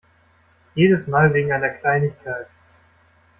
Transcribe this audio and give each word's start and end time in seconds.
Jedes 0.73 1.05
Mal 1.09 1.31
wegen 1.31 1.51
einer 1.51 1.69
Kleinigkeit. 1.69 2.47